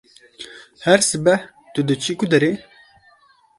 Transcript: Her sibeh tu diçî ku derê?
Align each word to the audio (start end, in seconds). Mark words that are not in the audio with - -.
Her 0.85 0.99
sibeh 1.09 1.41
tu 1.73 1.81
diçî 1.87 2.13
ku 2.19 2.25
derê? 2.31 2.51